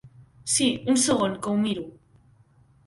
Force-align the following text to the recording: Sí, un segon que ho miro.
Sí, 0.53 0.69
un 0.93 0.97
segon 1.03 1.37
que 1.45 1.53
ho 1.55 1.61
miro. 1.69 1.87